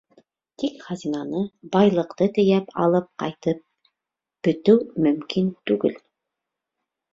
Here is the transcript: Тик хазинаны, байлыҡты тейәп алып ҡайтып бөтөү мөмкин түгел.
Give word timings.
Тик 0.61 0.77
хазинаны, 0.85 1.41
байлыҡты 1.75 2.29
тейәп 2.39 2.73
алып 2.87 3.11
ҡайтып 3.25 3.61
бөтөү 4.49 5.07
мөмкин 5.07 5.55
түгел. 5.71 5.97